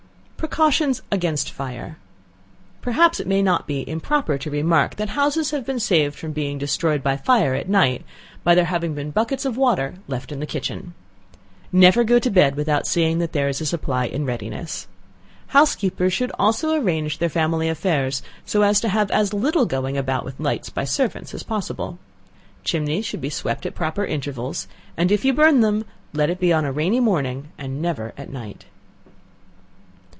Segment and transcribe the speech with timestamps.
[0.41, 1.97] Precautions against Fire.
[2.81, 6.57] Perhaps it may not be improper to remark that houses have been saved from being
[6.57, 8.03] destroyed by fire at night,
[8.43, 10.95] by there having been buckets of water left in the kitchen.
[11.71, 14.87] Never go to bed without seeing that there is a supply in readiness.
[15.49, 20.25] Housekeepers should also arrange their family affairs so as to have as little going about
[20.25, 21.99] with lights by servants as possible.
[22.63, 26.51] Chimneys should be swept at proper intervals, and if you burn them, let it be
[26.51, 28.65] on a rainy morning and never at night.